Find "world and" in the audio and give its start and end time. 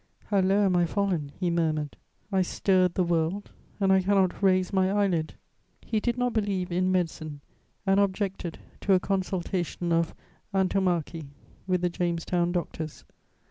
3.03-3.93